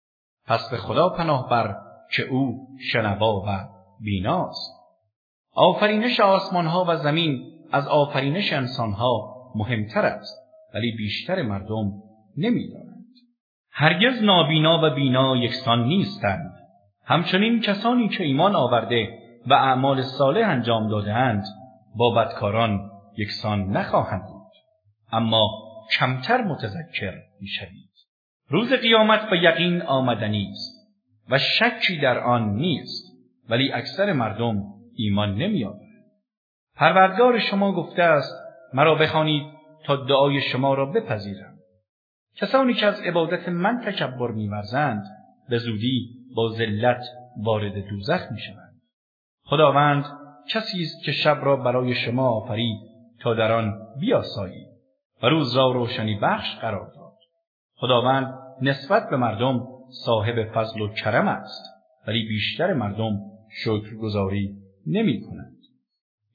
پس 0.46 0.70
به 0.70 0.76
خدا 0.76 1.08
پناه 1.08 1.48
بر 1.50 1.76
که 2.12 2.22
او 2.22 2.68
شنوا 2.92 3.42
و 3.46 3.68
بیناست. 4.00 4.72
آفرینش 5.52 6.20
آسمانها 6.20 6.84
و 6.88 6.96
زمین 6.96 7.52
از 7.72 7.88
آفرینش 7.88 8.52
انسانها 8.52 9.36
مهمتر 9.54 10.06
است 10.06 10.38
ولی 10.74 10.96
بیشتر 10.96 11.42
مردم 11.42 11.92
نمی‌دانند. 12.36 13.06
هرگز 13.70 14.22
نابینا 14.22 14.80
و 14.82 14.94
بینا 14.94 15.36
یکسان 15.36 15.84
نیستند. 15.84 16.52
همچنین 17.04 17.60
کسانی 17.60 18.08
که 18.08 18.24
ایمان 18.24 18.56
آورده 18.56 19.08
و 19.46 19.54
اعمال 19.54 20.02
صالح 20.02 20.48
انجام 20.48 20.88
دادهاند 20.88 21.44
با 21.96 22.10
بدکاران 22.10 22.90
یکسان 23.16 23.76
نخواهند 23.76 24.22
بود. 24.22 24.52
اما 25.12 25.48
کمتر 25.98 26.42
متذکر 26.42 27.14
می‌شوید. 27.40 27.95
روز 28.48 28.72
قیامت 28.72 29.30
به 29.30 29.38
یقین 29.38 29.82
آمدنی 29.82 30.50
است 30.50 30.76
و 31.30 31.38
شکی 31.38 31.98
در 31.98 32.18
آن 32.18 32.54
نیست 32.54 33.06
ولی 33.48 33.72
اکثر 33.72 34.12
مردم 34.12 34.62
ایمان 34.96 35.34
نمیآورند 35.34 35.86
پروردگار 36.76 37.38
شما 37.38 37.72
گفته 37.72 38.02
است 38.02 38.34
مرا 38.74 38.94
بخوانید 38.94 39.46
تا 39.84 39.96
دعای 39.96 40.40
شما 40.40 40.74
را 40.74 40.86
بپذیرم. 40.86 41.54
کسانی 42.36 42.74
که 42.74 42.86
از 42.86 43.00
عبادت 43.00 43.48
من 43.48 43.80
تکبر 43.80 44.30
میورزند 44.30 45.02
به 45.48 45.58
زودی 45.58 46.08
با 46.36 46.48
ذلت 46.48 47.04
وارد 47.42 47.88
دوزخ 47.88 48.32
می‌شوند. 48.32 48.80
خداوند 49.44 50.04
کسی 50.50 50.82
است 50.82 51.04
که 51.04 51.12
شب 51.12 51.38
را 51.42 51.56
برای 51.56 51.94
شما 51.94 52.28
آفرید 52.28 52.78
تا 53.20 53.34
در 53.34 53.52
آن 53.52 53.78
بیاسایید 54.00 54.66
و 55.22 55.26
روز 55.26 55.56
را 55.56 55.72
روشنی 55.72 56.18
بخش 56.22 56.56
قرار 56.56 56.90
خداوند 57.76 58.34
نسبت 58.62 59.10
به 59.10 59.16
مردم 59.16 59.66
صاحب 60.04 60.52
فضل 60.54 60.80
و 60.80 60.88
کرم 60.88 61.28
است 61.28 61.64
ولی 62.06 62.28
بیشتر 62.28 62.72
مردم 62.72 63.20
شکرگزاری 63.64 64.56
نمی 64.86 65.20
کنند. 65.20 65.56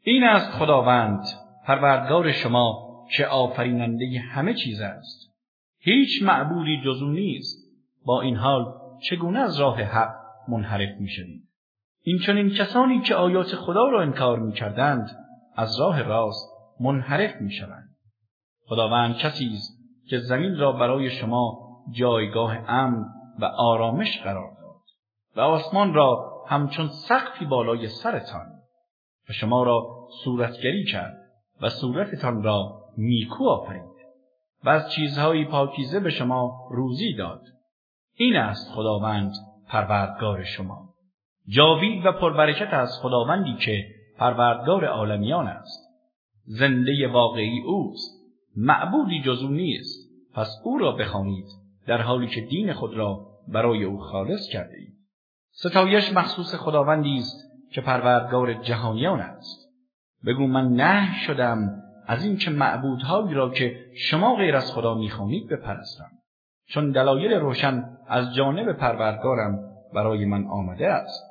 این 0.04 0.24
است 0.24 0.52
خداوند 0.52 1.24
پروردگار 1.66 2.32
شما 2.32 2.92
که 3.18 3.26
آفریننده 3.26 4.20
همه 4.20 4.54
چیز 4.54 4.82
است. 4.82 5.32
هیچ 5.80 6.24
معبودی 6.24 6.82
جز 6.86 7.04
نیست. 7.04 7.72
با 8.06 8.22
این 8.22 8.36
حال 8.36 8.66
چگونه 9.10 9.40
از 9.40 9.60
راه 9.60 9.82
حق 9.82 10.16
منحرف 10.48 11.00
می‌شوید؟ 11.00 11.48
این 12.04 12.20
چنین 12.20 12.50
کسانی 12.50 13.02
که 13.02 13.16
آیات 13.16 13.56
خدا 13.56 13.90
را 13.90 14.02
انکار 14.02 14.40
می‌کردند 14.40 15.10
از 15.56 15.80
راه 15.80 16.02
راست 16.02 16.50
منحرف 16.80 17.42
می‌شوند. 17.42 17.96
خداوند 18.66 19.16
کسی 19.16 19.50
است 19.54 19.81
که 20.12 20.20
زمین 20.20 20.58
را 20.58 20.72
برای 20.72 21.10
شما 21.10 21.58
جایگاه 21.92 22.58
امن 22.68 23.06
و 23.40 23.46
آرامش 23.46 24.22
قرار 24.24 24.52
داد 24.62 24.82
و 25.36 25.40
آسمان 25.40 25.94
را 25.94 26.32
همچون 26.48 26.88
سقفی 26.88 27.46
بالای 27.46 27.88
سرتان 27.88 28.46
و 29.30 29.34
شما 29.34 29.64
را 29.64 30.08
صورتگری 30.24 30.86
کرد 30.86 31.18
و 31.62 31.70
صورتتان 31.70 32.44
را 32.44 32.82
نیکو 32.98 33.50
آفرید 33.50 33.92
و 34.64 34.70
از 34.70 34.92
چیزهایی 34.92 35.46
پاکیزه 35.46 36.00
به 36.00 36.10
شما 36.10 36.70
روزی 36.72 37.14
داد. 37.14 37.42
این 38.16 38.36
است 38.36 38.72
خداوند 38.76 39.32
پروردگار 39.68 40.44
شما. 40.44 40.90
جاوید 41.48 42.06
و 42.06 42.12
پربرکت 42.12 42.74
از 42.74 43.00
خداوندی 43.02 43.54
که 43.54 43.86
پروردگار 44.18 44.86
عالمیان 44.86 45.48
است. 45.48 45.90
زنده 46.46 47.08
واقعی 47.08 47.62
اوست. 47.66 48.22
معبودی 48.56 49.22
جز 49.22 49.44
او 49.44 49.50
نیست. 49.50 50.01
پس 50.36 50.62
او 50.64 50.78
را 50.78 50.92
بخوانید 50.92 51.46
در 51.88 52.02
حالی 52.02 52.28
که 52.28 52.42
دین 52.42 52.74
خود 52.74 52.94
را 52.94 53.28
برای 53.48 53.84
او 53.84 53.98
خالص 54.00 54.50
کرده 54.50 54.78
اید. 54.78 54.94
ستایش 55.52 56.14
مخصوص 56.14 56.56
خداوندی 56.56 57.18
است 57.18 57.52
که 57.72 57.82
پروردگار 57.82 58.54
جهانیان 58.54 59.20
است. 59.22 59.70
بگو 60.26 60.48
من 60.48 60.68
نه 60.68 61.14
شدم 61.14 61.82
از 62.08 62.26
این 62.26 62.38
که 62.38 62.52
معبودهایی 62.52 63.34
را 63.34 63.50
که 63.50 63.76
شما 64.10 64.36
غیر 64.36 64.56
از 64.56 64.72
خدا 64.72 64.94
می‌خوانید 64.94 65.50
بپرستم. 65.50 66.12
چون 66.68 66.92
دلایل 66.92 67.34
روشن 67.34 67.98
از 68.08 68.36
جانب 68.36 68.74
پروردگارم 68.74 69.60
برای 69.94 70.26
من 70.26 70.48
آمده 70.48 70.88
است 70.88 71.24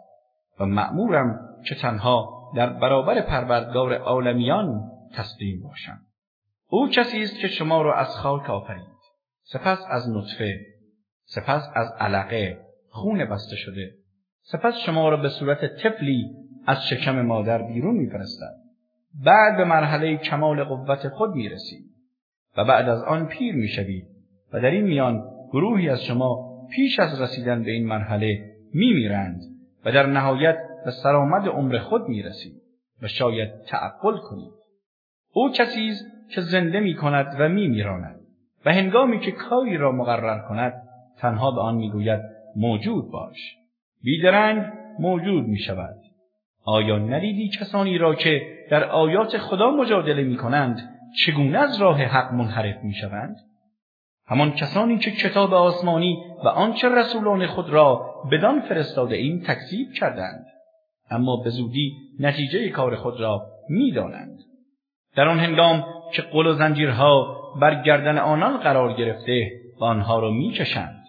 و 0.61 0.67
مأمورم 0.67 1.41
که 1.69 1.75
تنها 1.75 2.41
در 2.57 2.71
برابر 2.73 3.21
پروردگار 3.21 3.95
عالمیان 3.95 4.91
تسلیم 5.15 5.63
باشم. 5.63 5.99
او 6.69 6.89
کسی 6.89 7.23
است 7.23 7.41
که 7.41 7.49
شما 7.49 7.83
را 7.83 7.95
از 7.95 8.17
خاک 8.17 8.51
آفرید. 8.51 8.90
سپس 9.53 9.79
از 9.89 10.11
نطفه 10.11 10.61
سپس 11.25 11.71
از 11.75 11.93
علقه 11.99 12.59
خون 12.89 13.25
بسته 13.25 13.57
شده 13.57 13.95
سپس 14.43 14.75
شما 14.87 15.09
را 15.09 15.17
به 15.17 15.29
صورت 15.29 15.77
طفلی 15.83 16.31
از 16.67 16.87
شکم 16.89 17.23
مادر 17.23 17.63
بیرون 17.63 17.95
میفرستد. 17.95 18.55
بعد 19.25 19.57
به 19.57 19.65
مرحله 19.65 20.17
کمال 20.17 20.65
قوت 20.65 21.09
خود 21.09 21.35
می‌رسید 21.35 21.85
و 22.57 22.65
بعد 22.65 22.89
از 22.89 23.03
آن 23.03 23.27
پیر 23.27 23.55
می‌شوید 23.55 24.07
و 24.53 24.61
در 24.61 24.71
این 24.71 24.85
میان 24.85 25.23
گروهی 25.53 25.89
از 25.89 26.05
شما 26.05 26.51
پیش 26.73 27.01
از 27.01 27.21
رسیدن 27.21 27.63
به 27.63 27.71
این 27.71 27.87
مرحله 27.87 28.55
میمیرند 28.75 29.41
و 29.85 29.93
در 29.93 30.07
نهایت 30.07 30.59
به 30.85 30.91
سرآمد 30.91 31.49
عمر 31.49 31.79
خود 31.79 32.09
می‌رسید 32.09 32.63
و 33.03 33.09
شاید 33.09 33.51
تعقل 33.67 34.17
کنید. 34.19 34.53
او 35.33 35.53
کسی 35.53 35.89
است 35.89 36.05
که 36.35 36.41
زنده 36.41 36.81
می 36.81 36.95
کند 36.95 37.37
و 37.39 37.49
می 37.49 37.69
میراند 37.69 38.20
و 38.65 38.73
هنگامی 38.73 39.21
که 39.21 39.31
کاری 39.31 39.77
را 39.77 39.93
مقرر 39.93 40.39
کند 40.49 40.73
تنها 41.19 41.51
به 41.51 41.61
آن 41.61 41.75
می‌گوید 41.75 42.21
موجود 42.57 43.11
باش. 43.11 43.57
بیدرنگ 44.03 44.73
موجود 44.99 45.45
می 45.45 45.59
شود 45.59 45.97
آیا 46.65 46.99
ندیدی 46.99 47.49
کسانی 47.49 47.99
را 47.99 48.15
که 48.15 48.43
در 48.71 48.85
آیات 48.85 49.39
خدا 49.39 49.71
مجادله 49.71 50.23
می 50.23 50.37
کنند 50.37 50.97
چگونه 51.17 51.59
از 51.59 51.81
راه 51.81 52.03
حق 52.03 52.33
منحرف 52.33 52.85
می 52.85 52.95
شوند؟ 52.95 53.37
همان 54.27 54.53
کسانی 54.53 54.99
که 54.99 55.11
کتاب 55.11 55.55
آسمانی 55.55 56.19
و 56.45 56.49
آنچه 56.49 56.89
رسولان 56.89 57.47
خود 57.47 57.71
را 57.71 58.15
بدان 58.33 58.61
فرستاده 58.61 59.17
ایم 59.17 59.43
تکذیب 59.47 59.93
کردند. 59.93 60.47
اما 61.11 61.37
به 61.45 61.51
زودی 61.51 61.93
نتیجه 62.21 62.69
کار 62.69 62.97
خود 62.97 63.21
را 63.21 63.47
می‌دانند. 63.69 64.39
در 65.17 65.29
آن 65.29 65.41
هنگام 65.41 65.85
که 66.13 66.23
قل 66.23 66.47
و 66.47 66.53
زنجیرها 66.53 67.37
بر 67.61 67.83
گردن 67.83 68.19
آنان 68.19 68.57
قرار 68.57 68.93
گرفته 68.93 69.51
و 69.81 69.85
آنها 69.85 70.19
را 70.19 70.31
می‌کشند 70.31 71.05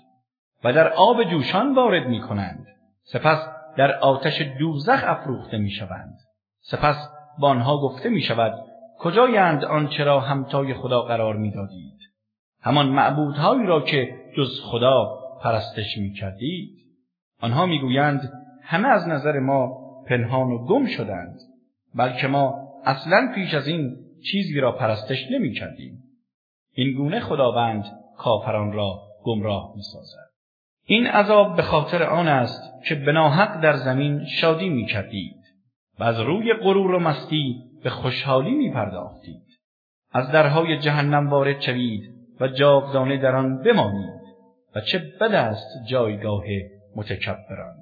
و 0.63 0.73
در 0.73 0.87
آب 0.87 1.23
جوشان 1.23 1.75
وارد 1.75 2.07
می‌کنند. 2.07 2.67
سپس 3.03 3.47
در 3.77 3.91
آتش 3.91 4.41
دوزخ 4.59 5.03
افروخته 5.07 5.57
می‌شوند. 5.57 6.17
سپس 6.61 7.09
با 7.39 7.49
آنها 7.49 7.77
گفته 7.77 8.09
می 8.09 8.21
شود 8.21 8.53
کجایند 8.99 9.65
آنچه 9.65 10.03
را 10.03 10.19
همتای 10.19 10.73
خدا 10.73 11.01
قرار 11.01 11.35
می‌دادید؟ 11.35 11.99
همان 12.61 12.89
معبودهایی 12.89 13.65
را 13.65 13.81
که 13.81 14.15
جز 14.37 14.61
خدا 14.63 15.19
پرستش 15.43 15.97
می 15.97 16.13
کردید 16.13 16.77
آنها 17.41 17.65
می‌گویند 17.65 18.31
همه 18.63 18.87
از 18.87 19.07
نظر 19.07 19.39
ما 19.39 19.77
پنهان 20.07 20.51
و 20.51 20.65
گم 20.65 20.85
شدند 20.85 21.39
بلکه 21.95 22.27
ما 22.27 22.53
اصلا 22.85 23.31
پیش 23.35 23.53
از 23.53 23.67
این 23.67 23.95
چیزی 24.31 24.59
را 24.59 24.71
پرستش 24.71 25.31
نمی 25.31 25.53
کردیم. 25.53 26.03
این 26.73 26.97
گونه 26.97 27.19
خداوند 27.19 27.85
کافران 28.17 28.71
را 28.71 29.01
گمراه 29.23 29.73
می 29.75 29.81
سازد. 29.81 30.31
این 30.85 31.07
عذاب 31.07 31.55
به 31.55 31.61
خاطر 31.61 32.03
آن 32.03 32.27
است 32.27 32.61
که 32.87 32.95
بناحق 32.95 33.61
در 33.61 33.75
زمین 33.75 34.25
شادی 34.25 34.69
می 34.69 34.85
کردید 34.85 35.41
و 35.99 36.03
از 36.03 36.19
روی 36.19 36.53
غرور 36.53 36.91
و 36.91 36.99
مستی 36.99 37.55
به 37.83 37.89
خوشحالی 37.89 38.51
می 38.51 38.71
پرداختید. 38.71 39.51
از 40.11 40.31
درهای 40.31 40.79
جهنم 40.79 41.29
وارد 41.29 41.61
شوید 41.61 42.01
و 42.39 42.47
جاودانه 42.47 43.17
در 43.17 43.35
آن 43.35 43.63
بمانید 43.63 44.21
و 44.75 44.81
چه 44.81 44.99
بد 45.21 45.33
است 45.33 45.67
جایگاه 45.89 46.43
متکبران 46.95 47.75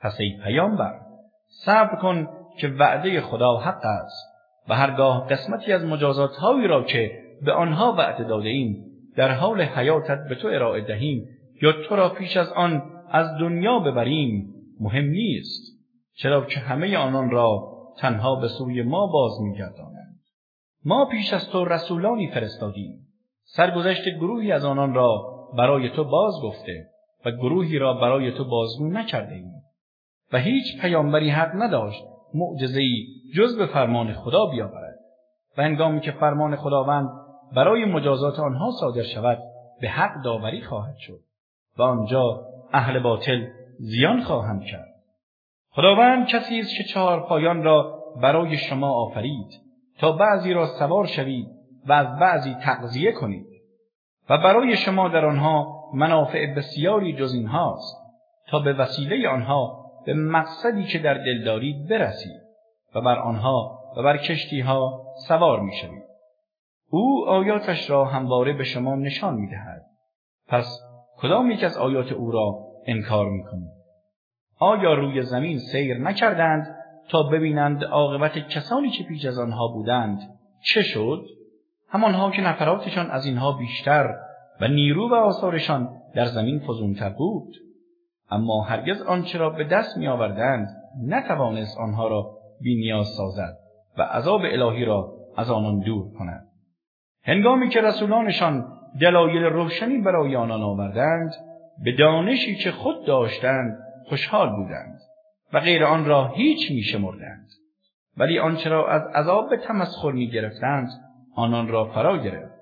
پس 0.00 0.20
ای 0.20 0.38
پیامبر 0.44 1.00
صبر 1.64 1.96
کن 1.96 2.28
که 2.58 2.68
وعده 2.68 3.20
خدا 3.20 3.56
حق 3.56 3.84
است 3.84 4.29
و 4.68 4.74
هرگاه 4.74 5.28
قسمتی 5.28 5.72
از 5.72 5.84
مجازات 5.84 6.36
هایی 6.36 6.66
را 6.66 6.82
که 6.82 7.10
به 7.42 7.52
آنها 7.52 7.92
وعده 7.92 8.24
داده 8.24 8.48
ایم 8.48 8.84
در 9.16 9.34
حال 9.34 9.62
حیاتت 9.62 10.28
به 10.28 10.34
تو 10.34 10.48
ارائه 10.48 10.80
دهیم 10.80 11.28
یا 11.62 11.72
تو 11.72 11.96
را 11.96 12.08
پیش 12.08 12.36
از 12.36 12.52
آن 12.52 12.82
از 13.10 13.38
دنیا 13.40 13.78
ببریم 13.78 14.54
مهم 14.80 15.04
نیست 15.04 15.80
چرا 16.14 16.44
که 16.44 16.60
همه 16.60 16.96
آنان 16.96 17.30
را 17.30 17.70
تنها 17.98 18.36
به 18.36 18.48
سوی 18.48 18.82
ما 18.82 19.06
باز 19.06 19.32
میگردانند. 19.42 20.20
ما 20.84 21.04
پیش 21.04 21.32
از 21.32 21.50
تو 21.50 21.64
رسولانی 21.64 22.30
فرستادیم. 22.30 23.06
سرگذشت 23.44 24.08
گروهی 24.08 24.52
از 24.52 24.64
آنان 24.64 24.94
را 24.94 25.40
برای 25.56 25.90
تو 25.90 26.04
باز 26.04 26.34
گفته 26.42 26.86
و 27.24 27.30
گروهی 27.30 27.78
را 27.78 27.94
برای 27.94 28.32
تو 28.32 28.44
بازگو 28.44 28.88
نکرده 28.88 29.42
و 30.32 30.38
هیچ 30.38 30.80
پیامبری 30.80 31.30
حق 31.30 31.50
نداشت 31.54 32.02
معجزهای 32.34 33.06
جز 33.36 33.58
به 33.58 33.66
فرمان 33.66 34.12
خدا 34.12 34.46
بیاورد 34.46 34.98
و 35.58 35.62
هنگامی 35.62 36.00
که 36.00 36.12
فرمان 36.12 36.56
خداوند 36.56 37.08
برای 37.56 37.84
مجازات 37.84 38.38
آنها 38.38 38.70
صادر 38.80 39.02
شود 39.02 39.38
به 39.80 39.88
حق 39.88 40.22
داوری 40.24 40.62
خواهد 40.62 40.96
شد 40.96 41.20
و 41.78 41.82
آنجا 41.82 42.46
اهل 42.72 42.98
باطل 42.98 43.46
زیان 43.78 44.22
خواهند 44.22 44.64
کرد. 44.64 44.94
خداوند 45.70 46.26
کسی 46.26 46.60
است 46.60 46.76
که 46.76 46.84
چهار 46.84 47.20
پایان 47.20 47.62
را 47.62 48.00
برای 48.22 48.56
شما 48.56 48.90
آفرید 48.90 49.60
تا 49.98 50.12
بعضی 50.12 50.52
را 50.52 50.66
سوار 50.66 51.06
شوید 51.06 51.46
و 51.86 51.92
از 51.92 52.18
بعضی 52.18 52.54
تقضیه 52.54 53.12
کنید 53.12 53.46
و 54.30 54.38
برای 54.38 54.76
شما 54.76 55.08
در 55.08 55.24
آنها 55.24 55.80
منافع 55.94 56.54
بسیاری 56.54 57.16
جز 57.16 57.34
اینهاست 57.34 57.96
تا 58.48 58.58
به 58.58 58.72
وسیله 58.72 59.28
آنها 59.28 59.79
به 60.06 60.14
مقصدی 60.14 60.84
که 60.84 60.98
در 60.98 61.14
دل 61.14 61.44
دارید 61.44 61.88
برسید 61.88 62.40
و 62.94 63.00
بر 63.00 63.18
آنها 63.18 63.78
و 63.96 64.02
بر 64.02 64.16
کشتی 64.16 64.60
ها 64.60 65.04
سوار 65.28 65.60
می 65.60 65.72
شوید. 65.72 66.02
او 66.90 67.28
آیاتش 67.28 67.90
را 67.90 68.04
همواره 68.04 68.52
به 68.52 68.64
شما 68.64 68.94
نشان 68.94 69.34
می 69.34 69.50
دهد. 69.50 69.82
پس 70.48 70.80
کدام 71.16 71.50
یک 71.50 71.64
از 71.64 71.76
آیات 71.76 72.12
او 72.12 72.30
را 72.30 72.58
انکار 72.86 73.30
می 73.30 73.44
کنید؟ 73.44 73.70
آیا 74.58 74.94
روی 74.94 75.22
زمین 75.22 75.58
سیر 75.58 75.98
نکردند 75.98 76.76
تا 77.08 77.22
ببینند 77.22 77.84
عاقبت 77.84 78.38
کسانی 78.38 78.90
که 78.90 79.04
پیش 79.04 79.24
از 79.24 79.38
آنها 79.38 79.68
بودند 79.68 80.18
چه 80.64 80.82
شد؟ 80.82 81.24
همانها 81.88 82.30
که 82.30 82.42
نفراتشان 82.42 83.10
از 83.10 83.26
اینها 83.26 83.52
بیشتر 83.52 84.14
و 84.60 84.68
نیرو 84.68 85.08
و 85.10 85.14
آثارشان 85.14 85.88
در 86.14 86.24
زمین 86.24 86.58
فزونتر 86.58 87.08
بود 87.08 87.56
اما 88.30 88.62
هرگز 88.62 89.02
آنچه 89.02 89.38
را 89.38 89.50
به 89.50 89.64
دست 89.64 89.96
می 89.96 90.08
آوردند 90.08 90.68
نتوانست 91.06 91.78
آنها 91.78 92.08
را 92.08 92.30
بینیاز 92.60 93.06
سازد 93.06 93.56
و 93.98 94.02
عذاب 94.02 94.40
الهی 94.44 94.84
را 94.84 95.12
از 95.36 95.50
آنان 95.50 95.78
دور 95.78 96.12
کند 96.18 96.46
هنگامی 97.24 97.68
که 97.68 97.80
رسولانشان 97.80 98.64
دلایل 99.00 99.42
روشنی 99.42 99.98
برای 99.98 100.36
آنان 100.36 100.62
آوردند 100.62 101.34
به 101.84 101.92
دانشی 101.92 102.54
که 102.54 102.70
خود 102.70 103.06
داشتند 103.06 103.78
خوشحال 104.08 104.56
بودند 104.56 105.00
و 105.52 105.60
غیر 105.60 105.84
آن 105.84 106.04
را 106.04 106.28
هیچ 106.28 106.70
می 106.70 106.82
شمردند. 106.82 107.48
ولی 108.16 108.38
آنچه 108.38 108.70
را 108.70 108.88
از 108.88 109.02
عذاب 109.14 109.50
به 109.50 109.56
تمسخر 109.56 110.12
می 110.12 110.30
گرفتند 110.30 110.88
آنان 111.34 111.68
را 111.68 111.84
فرا 111.84 112.18
گرفت 112.18 112.60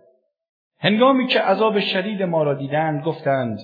هنگامی 0.81 1.27
که 1.27 1.41
عذاب 1.41 1.81
شدید 1.81 2.23
ما 2.23 2.43
را 2.43 2.55
دیدند 2.55 3.05
گفتند 3.05 3.59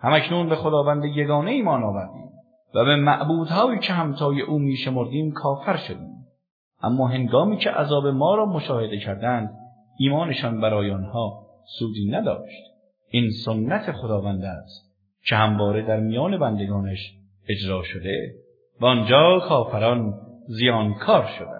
همکنون 0.00 0.48
به 0.48 0.56
خداوند 0.56 1.04
یگانه 1.04 1.50
ایمان 1.50 1.84
آوردیم 1.84 2.30
و 2.74 2.84
به 2.84 2.96
معبودهایی 2.96 3.78
که 3.78 3.92
همتای 3.92 4.40
او 4.40 4.58
میشمردیم 4.58 5.32
کافر 5.32 5.76
شدیم. 5.76 6.26
اما 6.82 7.08
هنگامی 7.08 7.56
که 7.56 7.70
عذاب 7.70 8.06
ما 8.06 8.34
را 8.34 8.46
مشاهده 8.46 8.98
کردند 8.98 9.50
ایمانشان 9.98 10.60
برای 10.60 10.90
آنها 10.90 11.46
سودی 11.78 12.10
نداشت. 12.10 12.62
این 13.10 13.30
سنت 13.30 13.92
خداوند 13.92 14.44
است 14.44 14.96
که 15.28 15.36
همواره 15.36 15.82
در 15.82 16.00
میان 16.00 16.38
بندگانش 16.38 17.12
اجرا 17.48 17.82
شده 17.82 18.34
و 18.80 18.86
آنجا 18.86 19.40
کافران 19.48 20.14
زیانکار 20.48 21.26
شده 21.38 21.55